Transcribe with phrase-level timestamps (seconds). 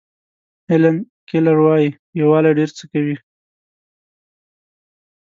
[0.69, 0.97] هیلن
[1.29, 1.87] کیلر وایي
[2.19, 3.15] یووالی ډېر څه کوي.